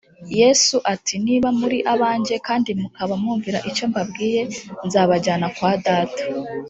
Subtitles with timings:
[0.39, 4.41] yesu ati “niba muri abanjye kandi mukaba mwumvira icyo mbabwiye,
[4.85, 6.21] nzabajyana kwa data”